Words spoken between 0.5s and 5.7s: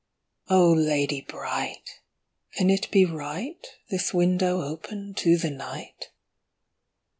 lady bright! can it be right This window open to the